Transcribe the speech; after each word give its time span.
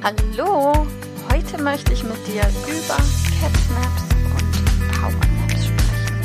Hallo, 0.00 0.86
heute 1.32 1.60
möchte 1.60 1.92
ich 1.92 2.04
mit 2.04 2.24
dir 2.28 2.42
über 2.68 2.96
Catnaps 3.40 4.02
und 4.32 4.92
Powernaps 4.92 5.66
sprechen. 5.66 6.16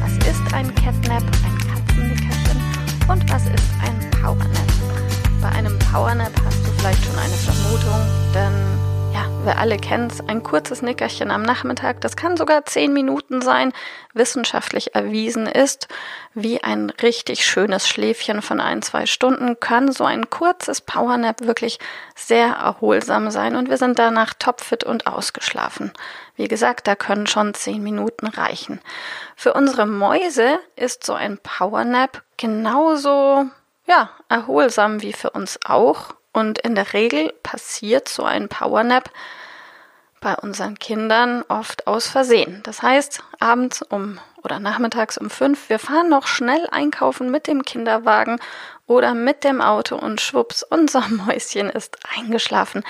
Was 0.00 0.12
ist 0.26 0.54
ein 0.54 0.74
Catnap, 0.74 1.22
ein 1.44 1.58
Katzennickerchen 1.68 2.58
und 3.06 3.30
was 3.30 3.42
ist 3.42 3.68
ein 3.82 4.10
Powernap? 4.12 4.72
Bei 5.42 5.48
einem 5.50 5.78
Powernap 5.78 6.32
hast 6.42 6.66
du 6.66 6.72
vielleicht 6.78 7.04
schon 7.04 7.18
eine 7.18 7.34
Vermutung, 7.34 8.00
denn 8.34 8.97
ja, 9.18 9.44
wir 9.44 9.58
alle 9.58 9.78
kennen 9.78 10.08
es, 10.08 10.20
ein 10.20 10.44
kurzes 10.44 10.80
Nickerchen 10.80 11.32
am 11.32 11.42
Nachmittag, 11.42 12.00
das 12.00 12.16
kann 12.16 12.36
sogar 12.36 12.64
zehn 12.66 12.92
Minuten 12.92 13.42
sein, 13.42 13.72
wissenschaftlich 14.14 14.94
erwiesen 14.94 15.46
ist, 15.46 15.88
wie 16.34 16.62
ein 16.62 16.90
richtig 16.90 17.44
schönes 17.44 17.88
Schläfchen 17.88 18.42
von 18.42 18.60
ein, 18.60 18.80
zwei 18.80 19.06
Stunden 19.06 19.58
kann 19.58 19.90
so 19.90 20.04
ein 20.04 20.30
kurzes 20.30 20.80
Powernap 20.80 21.40
wirklich 21.40 21.80
sehr 22.14 22.46
erholsam 22.46 23.30
sein. 23.32 23.56
Und 23.56 23.68
wir 23.68 23.76
sind 23.76 23.98
danach 23.98 24.34
topfit 24.34 24.84
und 24.84 25.08
ausgeschlafen. 25.08 25.92
Wie 26.36 26.46
gesagt, 26.46 26.86
da 26.86 26.94
können 26.94 27.26
schon 27.26 27.54
zehn 27.54 27.82
Minuten 27.82 28.28
reichen. 28.28 28.80
Für 29.34 29.54
unsere 29.54 29.86
Mäuse 29.86 30.60
ist 30.76 31.04
so 31.04 31.14
ein 31.14 31.38
Powernap 31.38 32.22
genauso 32.36 33.46
ja, 33.86 34.10
erholsam 34.28 35.02
wie 35.02 35.12
für 35.12 35.30
uns 35.30 35.58
auch 35.64 36.14
und 36.38 36.60
in 36.60 36.74
der 36.74 36.92
Regel 36.92 37.32
passiert 37.42 38.08
so 38.08 38.22
ein 38.22 38.48
Powernap 38.48 39.10
bei 40.20 40.34
unseren 40.36 40.78
Kindern 40.78 41.44
oft 41.48 41.86
aus 41.86 42.08
Versehen. 42.08 42.60
Das 42.64 42.82
heißt, 42.82 43.22
abends 43.40 43.82
um 43.82 44.18
oder 44.42 44.60
nachmittags 44.60 45.18
um 45.18 45.30
fünf, 45.30 45.68
wir 45.68 45.78
fahren 45.78 46.08
noch 46.08 46.26
schnell 46.26 46.66
einkaufen 46.70 47.30
mit 47.30 47.48
dem 47.48 47.64
Kinderwagen 47.64 48.38
oder 48.86 49.14
mit 49.14 49.42
dem 49.42 49.60
Auto 49.60 49.96
und 49.96 50.20
schwupps, 50.20 50.62
unser 50.62 51.06
Mäuschen 51.08 51.70
ist 51.70 51.98
eingeschlafen 52.16 52.84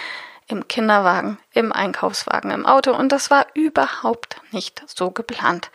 im 0.49 0.67
Kinderwagen, 0.67 1.39
im 1.53 1.73
Einkaufswagen, 1.73 2.51
im 2.51 2.67
Auto 2.67 2.93
und 2.93 3.13
das 3.13 3.31
war 3.31 3.47
überhaupt 3.55 4.41
nicht 4.51 4.83
so 4.87 5.11
geplant. 5.11 5.71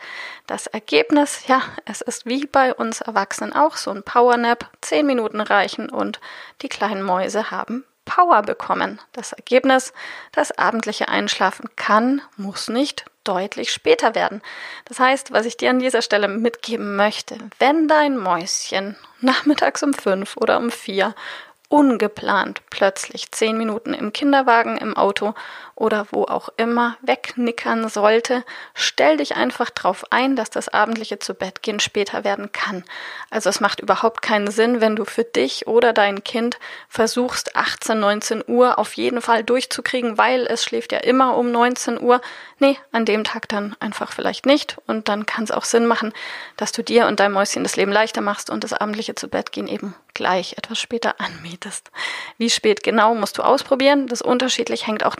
Das 0.46 0.66
Ergebnis, 0.66 1.46
ja, 1.46 1.62
es 1.84 2.00
ist 2.00 2.26
wie 2.26 2.46
bei 2.46 2.74
uns 2.74 3.00
Erwachsenen 3.00 3.52
auch 3.52 3.76
so 3.76 3.90
ein 3.90 4.02
Powernap, 4.02 4.68
zehn 4.80 5.06
Minuten 5.06 5.40
reichen 5.40 5.88
und 5.88 6.20
die 6.62 6.68
kleinen 6.68 7.02
Mäuse 7.02 7.50
haben 7.50 7.84
Power 8.04 8.42
bekommen. 8.42 9.00
Das 9.12 9.32
Ergebnis, 9.32 9.92
das 10.32 10.52
abendliche 10.52 11.08
Einschlafen 11.08 11.68
kann, 11.76 12.20
muss 12.36 12.68
nicht 12.68 13.04
deutlich 13.24 13.72
später 13.72 14.14
werden. 14.14 14.42
Das 14.84 15.00
heißt, 15.00 15.32
was 15.32 15.46
ich 15.46 15.56
dir 15.56 15.70
an 15.70 15.78
dieser 15.78 16.02
Stelle 16.02 16.28
mitgeben 16.28 16.96
möchte, 16.96 17.38
wenn 17.58 17.88
dein 17.88 18.18
Mäuschen 18.18 18.96
nachmittags 19.20 19.82
um 19.82 19.94
fünf 19.94 20.36
oder 20.36 20.58
um 20.58 20.70
vier 20.70 21.14
ungeplant 21.74 22.62
plötzlich 22.70 23.32
zehn 23.32 23.58
Minuten 23.58 23.94
im 23.94 24.12
Kinderwagen, 24.12 24.76
im 24.76 24.96
Auto 24.96 25.34
oder 25.74 26.06
wo 26.12 26.22
auch 26.22 26.48
immer 26.56 26.96
wegnickern 27.02 27.88
sollte, 27.88 28.44
stell 28.74 29.16
dich 29.16 29.34
einfach 29.34 29.70
darauf 29.70 30.04
ein, 30.10 30.36
dass 30.36 30.50
das 30.50 30.68
abendliche 30.68 31.18
zu 31.18 31.34
Bett 31.34 31.62
gehen 31.62 31.80
später 31.80 32.22
werden 32.22 32.52
kann. 32.52 32.84
Also 33.28 33.50
es 33.50 33.58
macht 33.58 33.80
überhaupt 33.80 34.22
keinen 34.22 34.52
Sinn, 34.52 34.80
wenn 34.80 34.94
du 34.94 35.04
für 35.04 35.24
dich 35.24 35.66
oder 35.66 35.92
dein 35.92 36.22
Kind 36.22 36.60
versuchst, 36.88 37.56
18, 37.56 37.98
19 37.98 38.44
Uhr 38.46 38.78
auf 38.78 38.92
jeden 38.92 39.20
Fall 39.20 39.42
durchzukriegen, 39.42 40.16
weil 40.16 40.46
es 40.46 40.62
schläft 40.62 40.92
ja 40.92 40.98
immer 40.98 41.36
um 41.36 41.50
19 41.50 42.00
Uhr. 42.00 42.20
Nee, 42.60 42.78
an 42.92 43.04
dem 43.04 43.24
Tag 43.24 43.48
dann 43.48 43.74
einfach 43.80 44.12
vielleicht 44.12 44.46
nicht. 44.46 44.76
Und 44.86 45.08
dann 45.08 45.26
kann 45.26 45.42
es 45.42 45.50
auch 45.50 45.64
Sinn 45.64 45.86
machen, 45.86 46.12
dass 46.56 46.70
du 46.70 46.84
dir 46.84 47.08
und 47.08 47.18
deinem 47.18 47.32
Mäuschen 47.32 47.64
das 47.64 47.74
Leben 47.74 47.90
leichter 47.90 48.20
machst 48.20 48.48
und 48.48 48.62
das 48.62 48.72
abendliche 48.74 49.16
zu 49.16 49.26
Bett 49.26 49.50
gehen 49.50 49.66
eben 49.66 49.96
gleich 50.14 50.54
etwas 50.56 50.78
später 50.78 51.20
anmietest. 51.20 51.63
Wie 52.38 52.50
spät 52.50 52.82
genau 52.82 53.14
musst 53.14 53.38
du 53.38 53.42
ausprobieren. 53.42 54.06
Das 54.06 54.22
unterschiedlich 54.22 54.86
hängt 54.86 55.04
auch 55.04 55.16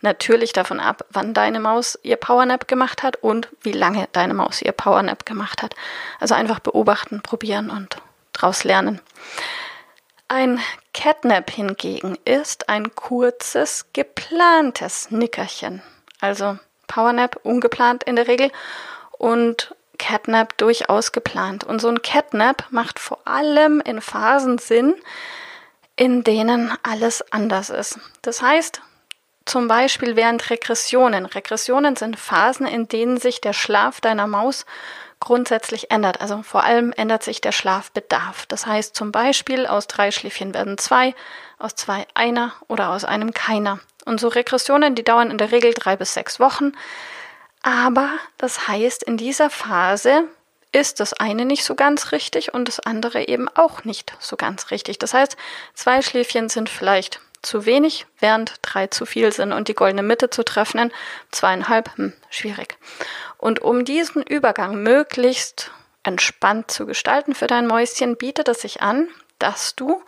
natürlich 0.00 0.52
davon 0.52 0.80
ab, 0.80 1.04
wann 1.10 1.34
deine 1.34 1.60
Maus 1.60 1.98
ihr 2.02 2.16
Powernap 2.16 2.68
gemacht 2.68 3.02
hat 3.02 3.16
und 3.16 3.48
wie 3.62 3.72
lange 3.72 4.08
deine 4.12 4.34
Maus 4.34 4.62
ihr 4.62 4.72
Powernap 4.72 5.26
gemacht 5.26 5.62
hat. 5.62 5.74
Also 6.20 6.34
einfach 6.34 6.60
beobachten, 6.60 7.22
probieren 7.22 7.70
und 7.70 7.96
draus 8.32 8.64
lernen. 8.64 9.00
Ein 10.28 10.60
Catnap 10.92 11.50
hingegen 11.50 12.18
ist 12.24 12.68
ein 12.68 12.94
kurzes, 12.94 13.86
geplantes 13.92 15.10
Nickerchen. 15.10 15.82
Also 16.20 16.58
Powernap 16.88 17.38
ungeplant 17.44 18.02
in 18.04 18.16
der 18.16 18.26
Regel 18.26 18.50
und 19.18 19.74
Catnap 19.96 20.56
durchaus 20.58 21.12
geplant. 21.12 21.64
Und 21.64 21.80
so 21.80 21.88
ein 21.88 22.02
Catnap 22.02 22.64
macht 22.70 22.98
vor 22.98 23.20
allem 23.24 23.80
in 23.80 24.00
Phasen 24.00 24.58
Sinn, 24.58 24.94
in 25.96 26.24
denen 26.24 26.72
alles 26.82 27.24
anders 27.32 27.70
ist. 27.70 27.98
Das 28.22 28.42
heißt, 28.42 28.82
zum 29.46 29.68
Beispiel 29.68 30.16
während 30.16 30.50
Regressionen. 30.50 31.24
Regressionen 31.24 31.96
sind 31.96 32.18
Phasen, 32.18 32.66
in 32.66 32.88
denen 32.88 33.16
sich 33.16 33.40
der 33.40 33.52
Schlaf 33.52 34.00
deiner 34.00 34.26
Maus 34.26 34.66
grundsätzlich 35.20 35.90
ändert. 35.90 36.20
Also 36.20 36.42
vor 36.42 36.64
allem 36.64 36.92
ändert 36.92 37.22
sich 37.22 37.40
der 37.40 37.52
Schlafbedarf. 37.52 38.46
Das 38.46 38.66
heißt 38.66 38.94
zum 38.94 39.12
Beispiel 39.12 39.66
aus 39.66 39.86
drei 39.86 40.10
Schläfchen 40.10 40.52
werden 40.52 40.78
zwei, 40.78 41.14
aus 41.58 41.74
zwei 41.74 42.06
einer 42.14 42.52
oder 42.68 42.90
aus 42.90 43.04
einem 43.04 43.32
keiner. 43.32 43.78
Und 44.04 44.20
so 44.20 44.28
Regressionen, 44.28 44.94
die 44.94 45.04
dauern 45.04 45.30
in 45.30 45.38
der 45.38 45.52
Regel 45.52 45.74
drei 45.74 45.96
bis 45.96 46.14
sechs 46.14 46.38
Wochen. 46.38 46.72
Aber 47.66 48.10
das 48.38 48.68
heißt, 48.68 49.02
in 49.02 49.16
dieser 49.16 49.50
Phase 49.50 50.28
ist 50.70 51.00
das 51.00 51.14
eine 51.14 51.44
nicht 51.44 51.64
so 51.64 51.74
ganz 51.74 52.12
richtig 52.12 52.54
und 52.54 52.68
das 52.68 52.78
andere 52.78 53.26
eben 53.26 53.48
auch 53.48 53.82
nicht 53.82 54.14
so 54.20 54.36
ganz 54.36 54.70
richtig. 54.70 55.00
Das 55.00 55.12
heißt, 55.12 55.36
zwei 55.74 56.00
Schläfchen 56.00 56.48
sind 56.48 56.68
vielleicht 56.68 57.20
zu 57.42 57.66
wenig, 57.66 58.06
während 58.20 58.54
drei 58.62 58.86
zu 58.86 59.04
viel 59.04 59.32
sind 59.32 59.52
und 59.52 59.66
die 59.66 59.74
goldene 59.74 60.04
Mitte 60.04 60.30
zu 60.30 60.44
treffen, 60.44 60.92
zweieinhalb, 61.32 61.90
hm, 61.96 62.12
schwierig. 62.30 62.78
Und 63.36 63.62
um 63.62 63.84
diesen 63.84 64.22
Übergang 64.22 64.80
möglichst 64.84 65.72
entspannt 66.04 66.70
zu 66.70 66.86
gestalten 66.86 67.34
für 67.34 67.48
dein 67.48 67.66
Mäuschen, 67.66 68.16
bietet 68.16 68.46
es 68.46 68.60
sich 68.60 68.80
an, 68.80 69.08
dass 69.40 69.74
du 69.74 70.04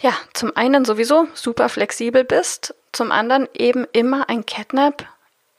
ja 0.00 0.12
zum 0.34 0.54
einen 0.54 0.84
sowieso 0.84 1.28
super 1.32 1.70
flexibel 1.70 2.24
bist, 2.24 2.74
zum 2.92 3.10
anderen 3.10 3.48
eben 3.54 3.86
immer 3.92 4.28
ein 4.28 4.44
Catnap 4.44 5.06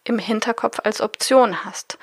im 0.03 0.19
Hinterkopf 0.19 0.79
als 0.83 1.01
Option 1.01 1.65
hast. 1.65 1.97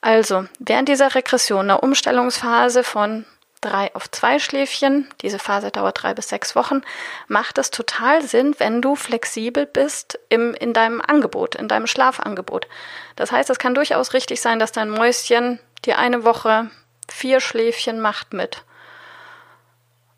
Also, 0.00 0.46
während 0.58 0.88
dieser 0.88 1.14
Regression, 1.14 1.70
einer 1.70 1.82
Umstellungsphase 1.82 2.84
von 2.84 3.24
drei 3.64 3.94
auf 3.94 4.10
zwei 4.10 4.38
Schläfchen, 4.38 5.08
diese 5.22 5.38
Phase 5.38 5.70
dauert 5.70 6.02
drei 6.02 6.12
bis 6.12 6.28
sechs 6.28 6.54
Wochen, 6.54 6.82
macht 7.28 7.56
es 7.58 7.70
total 7.70 8.22
Sinn, 8.22 8.54
wenn 8.58 8.82
du 8.82 8.94
flexibel 8.96 9.64
bist 9.66 10.18
im, 10.28 10.52
in 10.54 10.74
deinem 10.74 11.00
Angebot, 11.00 11.54
in 11.54 11.68
deinem 11.68 11.86
Schlafangebot. 11.86 12.68
Das 13.16 13.32
heißt, 13.32 13.48
es 13.48 13.58
kann 13.58 13.74
durchaus 13.74 14.12
richtig 14.12 14.40
sein, 14.40 14.58
dass 14.58 14.72
dein 14.72 14.90
Mäuschen 14.90 15.58
dir 15.84 15.98
eine 15.98 16.24
Woche 16.24 16.70
vier 17.10 17.40
Schläfchen 17.40 18.00
macht 18.00 18.32
mit, 18.32 18.62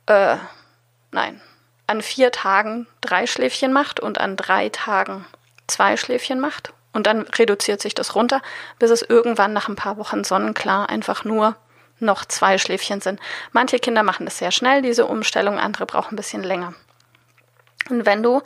äh, 0.07 0.37
nein, 1.13 1.41
an 1.87 2.03
vier 2.03 2.33
Tagen 2.33 2.89
drei 3.01 3.27
Schläfchen 3.27 3.73
macht 3.73 4.01
und 4.01 4.19
an 4.19 4.37
drei 4.37 4.69
Tagen 4.71 5.25
zwei 5.69 5.97
Schläfchen 5.97 6.41
macht. 6.41 6.73
Und 6.97 7.07
dann 7.07 7.23
reduziert 7.23 7.83
sich 7.83 7.95
das 7.95 8.15
runter, 8.15 8.41
bis 8.79 8.91
es 8.91 9.03
irgendwann 9.03 9.53
nach 9.53 9.69
ein 9.69 9.77
paar 9.77 9.99
Wochen 9.99 10.25
sonnenklar 10.25 10.89
einfach 10.89 11.25
nur 11.25 11.55
noch 11.99 12.25
zwei 12.25 12.57
Schläfchen 12.57 13.03
sind. 13.03 13.21
Manche 13.53 13.79
Kinder 13.79 14.03
machen 14.03 14.25
das 14.25 14.39
sehr 14.39 14.51
schnell, 14.51 14.81
diese 14.81 15.05
Umstellung, 15.05 15.59
andere 15.59 15.85
brauchen 15.85 16.15
ein 16.15 16.17
bisschen 16.17 16.43
länger. 16.43 16.73
Und 17.91 18.07
wenn 18.07 18.23
du 18.23 18.41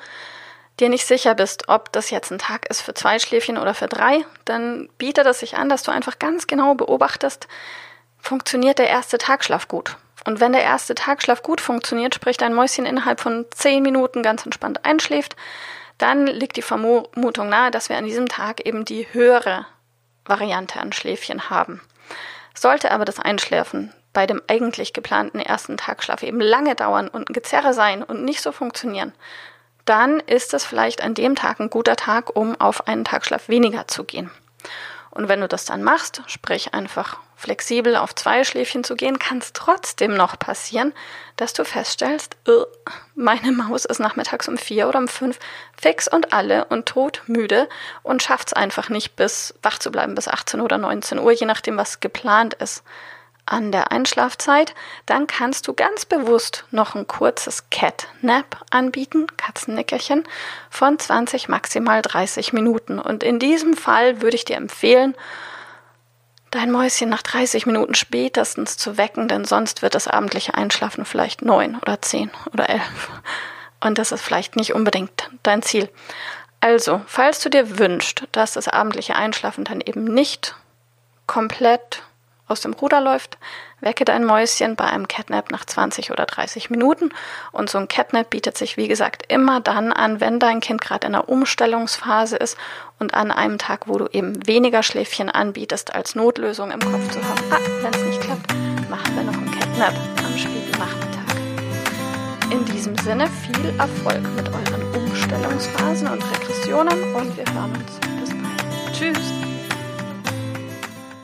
dir 0.81 0.88
nicht 0.88 1.06
sicher 1.06 1.37
bist, 1.37 1.69
ob 1.69 1.93
das 1.93 2.11
jetzt 2.11 2.32
ein 2.32 2.41
Tag 2.41 2.69
ist 2.69 2.82
für 2.82 2.93
zwei 2.93 3.20
Schläfchen 3.20 3.56
oder 3.56 3.73
für 3.73 3.87
drei, 3.87 4.25
dann 4.47 4.88
bietet 4.99 5.26
es 5.26 5.38
sich 5.38 5.56
an, 5.56 5.69
dass 5.69 5.85
du 5.85 5.93
einfach 5.93 6.19
ganz 6.19 6.49
genau 6.49 6.75
beobachtest, 6.75 7.47
funktioniert 8.19 8.81
der 8.81 8.88
erste 8.88 9.19
Tagschlaf 9.19 9.69
gut. 9.69 9.97
Und 10.25 10.41
wenn 10.41 10.50
der 10.50 10.64
erste 10.64 10.97
Tagschlaf 10.97 11.44
gut 11.44 11.61
funktioniert, 11.61 12.17
sprich 12.17 12.37
dein 12.37 12.52
Mäuschen 12.52 12.85
innerhalb 12.85 13.20
von 13.20 13.47
zehn 13.52 13.85
Minuten 13.85 14.25
ganz 14.25 14.44
entspannt 14.44 14.85
einschläft, 14.85 15.37
dann 16.00 16.26
liegt 16.26 16.56
die 16.56 16.62
Vermutung 16.62 17.49
nahe, 17.49 17.70
dass 17.70 17.88
wir 17.88 17.97
an 17.97 18.06
diesem 18.06 18.29
Tag 18.29 18.67
eben 18.67 18.85
die 18.85 19.06
höhere 19.12 19.67
Variante 20.25 20.81
an 20.81 20.93
Schläfchen 20.93 21.50
haben. 21.50 21.81
Sollte 22.55 22.91
aber 22.91 23.05
das 23.05 23.20
Einschläfen 23.20 23.93
bei 24.12 24.26
dem 24.26 24.43
eigentlich 24.49 24.93
geplanten 24.93 25.38
ersten 25.38 25.76
Tagschlaf 25.76 26.23
eben 26.23 26.41
lange 26.41 26.75
dauern 26.75 27.08
und 27.08 27.29
ein 27.29 27.32
Gezerre 27.32 27.75
sein 27.75 28.02
und 28.02 28.25
nicht 28.25 28.41
so 28.41 28.50
funktionieren, 28.50 29.12
dann 29.85 30.20
ist 30.20 30.52
es 30.55 30.64
vielleicht 30.64 31.02
an 31.02 31.14
dem 31.14 31.37
Tag 31.37 31.61
ein 31.61 31.70
guter 31.70 31.97
Tag, 31.97 32.35
um 32.35 32.61
auf 32.61 32.88
einen 32.88 33.05
Tagschlaf 33.05 33.49
weniger 33.49 33.87
zu 33.87 34.05
gehen. 34.05 34.31
Und 35.11 35.29
wenn 35.29 35.41
du 35.41 35.49
das 35.49 35.65
dann 35.65 35.83
machst, 35.83 36.23
sprich 36.27 36.73
einfach 36.73 37.19
flexibel 37.35 37.97
auf 37.97 38.15
zwei 38.15 38.45
Schläfchen 38.45 38.85
zu 38.85 38.95
gehen, 38.95 39.19
kann 39.19 39.39
es 39.39 39.53
trotzdem 39.53 40.15
noch 40.15 40.39
passieren, 40.39 40.93
dass 41.37 41.53
du 41.53 41.65
feststellst, 41.65 42.37
uh, 42.47 42.65
meine 43.15 43.51
Maus 43.51 43.85
ist 43.87 43.99
nachmittags 43.99 44.47
um 44.47 44.57
vier 44.59 44.89
oder 44.89 44.99
um 44.99 45.09
fünf 45.09 45.39
fix 45.77 46.07
und 46.07 46.33
alle 46.33 46.67
und 46.67 46.87
todmüde 46.87 47.69
und 48.03 48.23
schafft 48.23 48.49
es 48.49 48.53
einfach 48.53 48.89
nicht, 48.89 49.17
bis 49.17 49.55
wach 49.62 49.79
zu 49.79 49.91
bleiben 49.91 50.15
bis 50.15 50.29
18 50.29 50.61
oder 50.61 50.79
19 50.79 51.19
Uhr, 51.19 51.33
je 51.33 51.47
nachdem, 51.47 51.77
was 51.77 52.01
geplant 52.01 52.55
ist 52.55 52.85
an 53.50 53.73
der 53.73 53.93
Einschlafzeit, 53.93 54.75
dann 55.06 55.26
kannst 55.26 55.69
du 55.69 55.75
ganz 55.75 56.05
bewusst 56.05 56.64
noch 56.70 56.94
ein 56.94 57.06
kurzes 57.06 57.69
Cat 57.70 58.08
Nap 58.20 58.64
anbieten, 58.70 59.26
Katzennickerchen, 59.37 60.25
von 60.70 60.99
20 60.99 61.49
maximal 61.49 62.02
30 62.02 62.52
Minuten. 62.52 62.99
Und 62.99 63.23
in 63.23 63.38
diesem 63.38 63.75
Fall 63.76 64.23
würde 64.23 64.37
ich 64.37 64.44
dir 64.44 64.56
empfehlen, 64.56 65.14
dein 66.50 66.70
Mäuschen 66.70 67.08
nach 67.08 67.23
30 67.23 67.67
Minuten 67.67 67.94
spätestens 67.94 68.76
zu 68.76 68.97
wecken, 68.97 69.29
denn 69.29 69.44
sonst 69.44 69.82
wird 69.82 69.94
das 69.94 70.08
abendliche 70.08 70.55
Einschlafen 70.55 71.05
vielleicht 71.05 71.43
9 71.43 71.76
oder 71.76 72.00
10 72.00 72.31
oder 72.52 72.69
11. 72.69 72.82
Und 73.81 73.99
das 73.99 74.12
ist 74.12 74.23
vielleicht 74.23 74.56
nicht 74.56 74.75
unbedingt 74.75 75.31
dein 75.43 75.62
Ziel. 75.62 75.88
Also, 76.61 77.00
falls 77.06 77.41
du 77.41 77.49
dir 77.49 77.79
wünschst, 77.79 78.25
dass 78.32 78.52
das 78.52 78.69
abendliche 78.69 79.17
Einschlafen 79.17 79.64
dann 79.64 79.81
eben 79.81 80.05
nicht 80.05 80.55
komplett 81.26 82.02
aus 82.50 82.61
dem 82.61 82.73
Ruder 82.73 83.00
läuft, 83.00 83.38
wecke 83.81 84.05
dein 84.05 84.25
Mäuschen 84.25 84.76
bei 84.76 84.85
einem 84.85 85.08
Catnap 85.08 85.50
nach 85.50 85.64
20 85.64 86.11
oder 86.11 86.26
30 86.26 86.70
Minuten. 86.70 87.11
Und 87.52 87.70
so 87.70 87.79
ein 87.79 87.88
Catnap 87.88 88.31
bietet 88.31 88.58
sich, 88.58 88.76
wie 88.76 88.88
gesagt, 88.88 89.25
immer 89.29 89.61
dann 89.61 89.93
an, 89.93 90.20
wenn 90.20 90.38
dein 90.38 90.61
Kind 90.61 90.81
gerade 90.81 91.06
in 91.06 91.14
einer 91.14 91.29
Umstellungsphase 91.29 92.37
ist 92.37 92.56
und 92.99 93.14
an 93.14 93.31
einem 93.31 93.58
Tag, 93.58 93.88
wo 93.88 93.99
du 93.99 94.06
eben 94.12 94.47
weniger 94.47 94.82
Schläfchen 94.82 95.31
anbietest, 95.31 95.94
als 95.94 96.14
Notlösung 96.14 96.70
im 96.70 96.81
Kopf 96.81 97.11
zu 97.11 97.23
haben. 97.23 97.41
Ah, 97.50 97.58
wenn 97.82 97.94
es 97.94 98.02
nicht 98.02 98.20
klappt, 98.20 98.52
machen 98.91 99.17
wir 99.17 99.23
noch 99.25 99.35
ein 99.35 99.50
Catnap 99.50 99.94
am 100.25 100.38
späten 100.38 100.70
Nachmittag. 100.73 101.11
In 102.50 102.64
diesem 102.64 102.97
Sinne 102.99 103.29
viel 103.29 103.73
Erfolg 103.79 104.23
mit 104.35 104.49
euren 104.49 104.94
Umstellungsphasen 104.94 106.08
und 106.08 106.23
Regressionen 106.32 107.14
und 107.14 107.37
wir 107.37 107.44
hören 107.55 107.73
uns. 107.73 108.00
Bis 108.20 108.31
bald. 108.31 108.93
Tschüss. 108.93 109.50